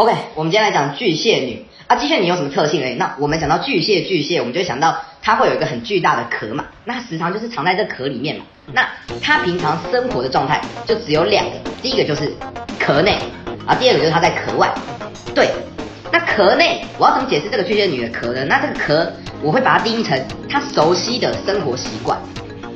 [0.00, 2.94] OK，我们今天来讲巨蟹女啊，巨蟹女有什么特性呢？
[2.96, 8.46] 那我们讲到巨蟹，巨蟹我们就会想到它会有一个很巨大的壳嘛，那它时常就是藏在这壳里面嘛。
[8.72, 8.88] 那
[9.20, 11.50] 它平常生活的状态就只有两个，
[11.82, 12.32] 第一个就是
[12.78, 13.18] 壳内
[13.66, 14.72] 啊，第二个就是它在壳外。
[15.34, 15.50] 对，
[16.10, 18.42] 那壳内我要怎么解释这个巨蟹女的壳呢？
[18.46, 19.12] 那这个壳
[19.42, 22.18] 我会把它定义成她熟悉的生活习惯。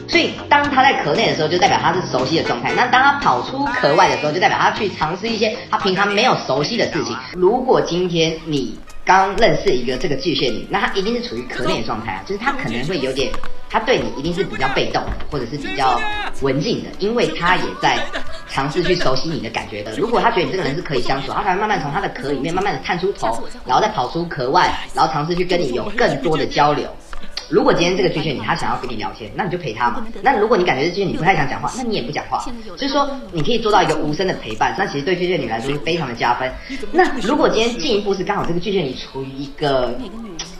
[0.09, 2.73] 所以，当他在壳内的时候，就代表他是熟悉的状态。
[2.75, 7.17] 那当他跑出壳外的时候，就代表他去尝试一些他平常没有熟悉的事情。
[7.33, 13.31] 如果今天你刚认识一个这个巨蟹女，那她一定是处于壳内的状态啊，就是她可能会有点，
[13.69, 16.01] 她对你一定是比较被动的，或者是比较
[16.41, 17.99] 文静的，因为他也在
[18.49, 19.93] 尝试去熟悉你的感觉的。
[19.97, 26.89] 如果他觉得你这个人是可以相处，他才会慢慢从他的壳里面慢慢的探出头，然后再跑出壳外，然后尝试去跟你有更多的交流。
[27.49, 30.07] 如果今天这个巨蟹女她想要跟你聊天，那你就陪她嘛。
[30.23, 32.39] 那如果你感觉这巨蟹女不太想讲话，那你也不讲话。
[32.77, 36.51] 所以说你可以做到一个无声的陪伴，那其实对巨蟹女来说是非常的加分。
[36.93, 39.95] 那如果今天进一步是刚好这个巨蟹女处于一个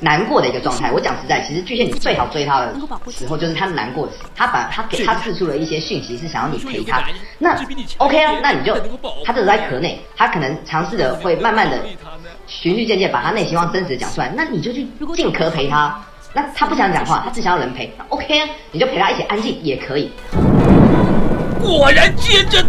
[0.01, 2.75] 难过的一个状态，我讲实在，其实巨蟹女最好追他的
[3.11, 7.03] 时候就是他难过的时候，她把他给他释出了一些讯息，是想要你陪他。
[7.39, 7.57] 那
[7.99, 8.75] OK 啊，那你就
[9.25, 11.81] 他这是在壳内，他可能尝试的会慢慢的
[12.47, 15.99] 循序渐进把他内心话真实的讲出来，那你就去进壳陪她。
[16.37, 17.91] 那他不想讲话，他只想要人陪。
[18.09, 20.11] OK 啊，你就陪他一起安静也可以。
[21.63, 22.67] 果然坚贞，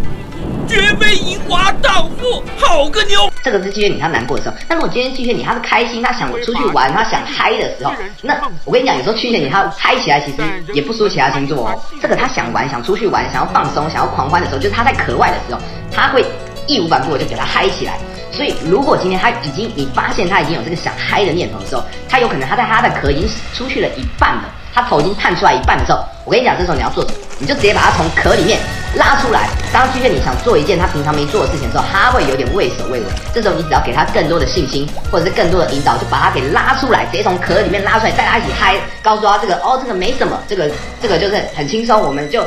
[0.68, 3.28] 绝非银华荡妇，好个妞！
[3.44, 4.56] 这个是巨蟹女她难过的时候。
[4.68, 10.38] 但是我今天巨蟹女她是开心，她想出去玩，她想嗨的时候，那我跟你讲，有时候巨蟹女她嗨起来其实
[10.74, 11.82] 也不输其他星座哦。
[12.00, 15.60] 这个她想玩、想出去玩、想要放松、想要狂欢的时候，就是她在壳外的时候，
[15.92, 16.24] 他会
[16.68, 17.98] 义无反顾的就给他嗨起来。
[18.36, 27.18] 所以，如果今天他已经，你发现他已经有这个想嗨的念头的时候，他有可能他在他的壳已经出去了一半了，他头已经探出来一半的时候，我跟你讲，这时候你要做什么？
[27.40, 28.60] 你就直接把他从壳里面
[28.96, 29.50] 拉出来。
[29.72, 33.06] 当巨蟹你想做一件他平常没做的事情的时候，他会有点畏首畏尾。
[33.34, 40.70] 这时候你只要给他更多的信心，或者是更多的引导，就把他给拉出来，直接从壳里面拉出来，带他一起嗨，告诉他这个哦，这个没什么，这个
[41.02, 42.44] 这个就是很轻松，我们就。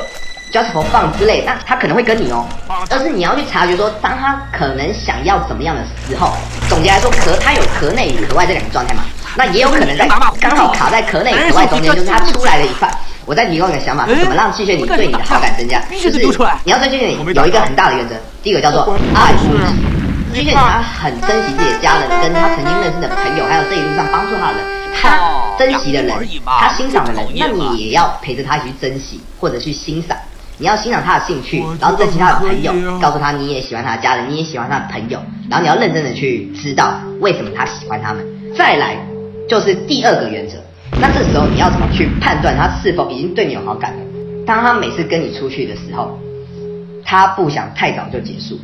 [0.51, 2.47] Just for fun 之类，那他可能会跟你哦，
[2.89, 6.33] 但是你要去察觉说，当他可能想要怎么样的时候，
[6.69, 9.03] 总结来说，壳他有壳内与壳外这两个状态嘛，
[9.37, 10.07] 那也有可能在
[10.41, 12.91] 刚好卡在壳内壳外中间，就是他出来了一半。
[13.27, 15.79] 我再提供一个想法，是怎么让巨蟹女对你的好感增加？
[15.91, 16.19] 就是
[16.65, 19.53] 你要对巨蟹女有一个很大的原则，第一个叫做爱护。
[20.33, 25.19] 巨蟹女他很珍惜自己的家人，跟他曾经认识的朋友，还有这一路上帮助他的人，他
[25.59, 26.17] 珍惜的人，
[26.47, 30.17] 他欣赏的人，那你也要陪着他一起去珍惜或者去欣赏。
[30.61, 38.27] 你要欣赏他的兴趣，然后珍惜他的朋友，告诉他你也喜欢他的家人，你也喜欢他的朋友，然后你要认真的去知道为什么他喜欢他们。
[38.57, 38.97] 再来
[39.49, 40.59] 就是第二个原则，
[41.01, 43.99] 那这时候你要怎么去判断他是否已经对你有好感了？
[44.45, 46.19] 当他每次跟你出去的时候，
[47.05, 48.59] 他不想太早就结束，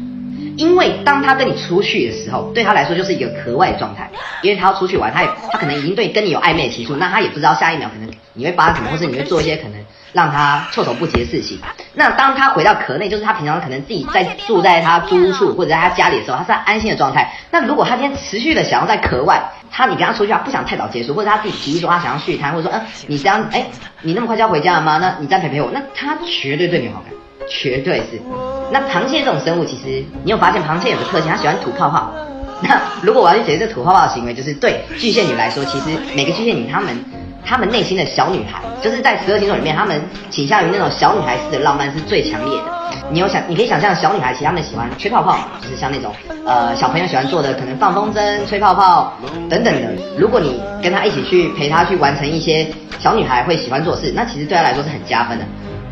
[0.56, 4.10] 因为当他跟你出去的时候，对他来说就是一个壳外的状态，
[4.42, 9.74] 因为他要出去玩，他也他可能已经对跟你有暧昧的情愫，那他也不知道下一秒可能你会发生什么，或是你会做一些可能。
[10.14, 11.60] 让他措手不及的事情。
[11.92, 17.30] 那当他回到壳内，就是他平常可能自己在住在他租屋处或者在他家里的时候，他是安心的状态。
[17.50, 23.66] 那如果他今天持续的想要在壳外，他你跟他出去啊，不想太早结束，或者他自己提议说他想要续摊，或者说，嗯，你这样，哎，
[24.00, 24.98] 你那么快就要回家了吗？
[24.98, 27.12] 那你再陪陪我，那他绝对对你好感，
[27.50, 28.22] 绝对是。
[28.70, 32.12] 那螃蟹这种生物，其实你有发现螃蟹有个特性，它喜欢吐泡泡。
[32.60, 36.96] 那如果我要去解释这吐泡泡的行为，就是对巨蟹女来说，其实每个巨蟹女她们。
[37.44, 40.00] 他们内心的小女孩，就是在十二星座里面，他们
[40.30, 42.64] 倾向于那种小女孩式的浪漫是最强烈的。
[43.10, 46.10] 你有想，你可以想象小女孩，其实他们喜欢吹泡泡，就是像那种
[46.46, 49.12] 呃小朋友喜欢做的，可能放风筝、吹泡泡
[49.50, 49.90] 等等的。
[50.18, 52.66] 如果你跟她一起去陪她去完成一些
[52.98, 55.44] 小女孩会喜欢做事，那其实对她来说是很加分的。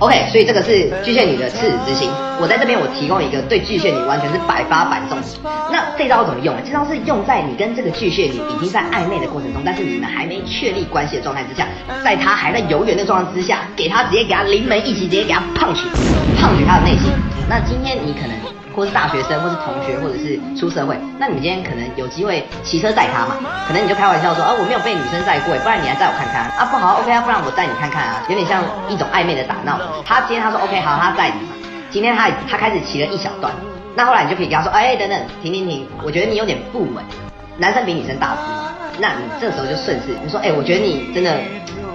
[0.03, 2.11] OK，所以这个是巨蟹女的赤子之心。
[2.41, 5.17] 我在这边我提供一个对巨蟹女完全是百发百中。
[5.71, 6.61] 那这招怎么用呢？
[6.67, 11.69] 这招是用在你跟这个巨蟹女已经在暧昧的过程中，但是你们还没确立关系的状态之下，
[12.03, 15.87] 在她还在犹豫的状态之下，给她直接给她临门一击，直接给她胖去，
[16.37, 17.12] 胖去她的内心。
[17.49, 18.51] 那今天你可能。
[18.75, 23.37] 或是大学生，或是同学，或者是出社会，那你们今天可能有机会骑车载他嘛？
[23.67, 26.65] 可能你就开玩笑说，啊，我没有被女生载过，不然你来载我看看啊？
[26.71, 28.23] 不好，OK 啊，不然我载你看看啊？
[28.29, 29.79] 有点像一种暧昧的打闹。
[30.05, 31.53] 他今天他说 OK 好，他载你嘛。
[31.91, 33.53] 今天他他开始骑了一小段，
[33.95, 37.05] 那后来你就可以跟他说，哎，等等，停停停，我觉得你有点不稳。
[37.59, 41.37] 男生比女生大只，那你这时候就顺势你说，哎，我觉得你真的。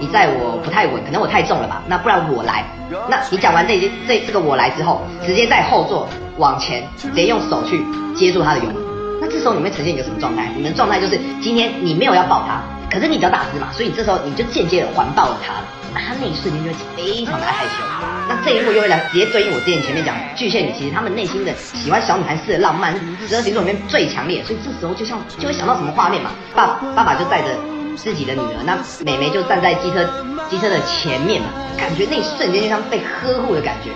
[0.00, 1.82] 你载我不太稳，可能我太重了吧？
[1.88, 2.62] 那不然我来。
[3.08, 6.06] 那你讲完这些这这个我来之后，直接在后座
[6.38, 8.76] 往前，直接用手去接住他的油门。
[9.20, 10.50] 那这时候你会呈现一个什么状态？
[10.56, 15.64] 你们状态就是今天你没有要抱他，可是你比较大只嘛，所以你这时候你就间接的环抱了他了。
[15.92, 17.82] 那他那一瞬间就会非常的害羞。
[18.28, 22.94] 那这一幕又会来直接对应我之前前面讲巨蟹女，其实她们内心的喜欢小女孩式的浪漫，
[23.26, 24.44] 十二星座里面最强烈。
[24.44, 26.30] 所以这时候就像就会想到什么画面嘛？
[26.54, 27.48] 爸爸爸就带着
[27.96, 30.04] 自己的女儿，那妹妹就站在机车
[30.50, 33.90] 机车的前面嘛，感觉那一瞬间就像被呵护的感觉。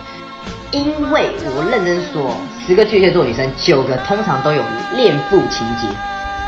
[0.72, 2.34] 因为我认真说，
[2.66, 4.62] 十个巨蟹座女生，九个通常都有
[4.96, 5.86] 恋父情节。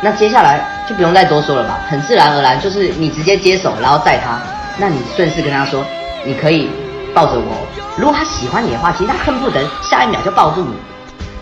[0.02, 4.40] 那接下来就不用再多说了吧，很自然而然就是你直接接手，然后载她，
[4.78, 5.84] 那你顺势跟她说，
[6.24, 6.70] 你可以
[7.14, 7.66] 抱着我。
[7.98, 10.72] 如果他喜欢你的话，其实他恨不得下一秒就抱住你，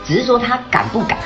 [0.05, 1.17] 只是说他敢不敢，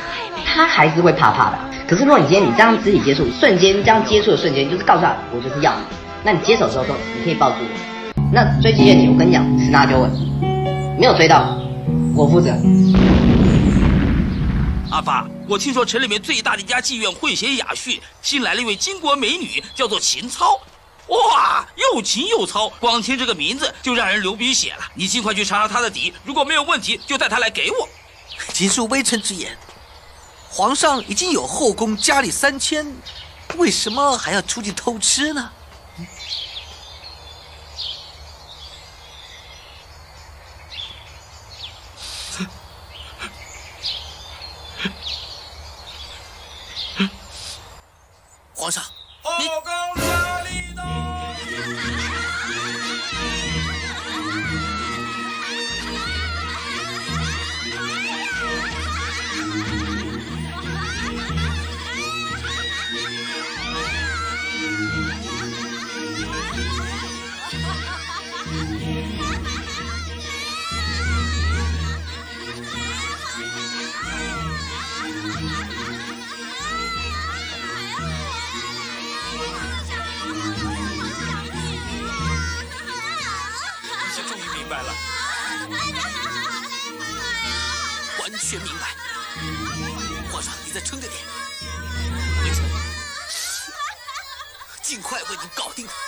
[0.44, 1.58] 他还是会怕怕的。
[1.88, 8.22] 可是如果你今天你这样肢体接触，瞬间这样接触的瞬间，就是告诉他我就是要你，那你接手之后说你可以抱住我。
[8.30, 10.45] 那追极限，我跟你讲，十拿九稳。
[10.98, 11.58] 没有追到，
[12.14, 12.50] 我负责。
[14.90, 20.58] 阿发，我听说城里面最大的一家妓院混血雅逊，新来了一位巾帼美女，叫做秦操。
[21.08, 24.86] 哇，又秦又操，光听这个名字就让人流鼻血了。
[24.94, 27.88] 你尽快去查查他的底，如果没有问题，就带他来给我。
[28.54, 29.54] 谨恕微臣之言，
[30.48, 32.86] 皇上已经有后宫佳丽三千，
[33.58, 35.50] 为什么还要出去偷吃呢？
[84.18, 84.94] 我终于明白了。
[88.18, 88.96] 完全明白。
[90.32, 91.20] 皇上你再撑着点。
[92.38, 92.50] 我没
[94.82, 95.86] 尽快为你搞定。
[95.86, 96.06] 他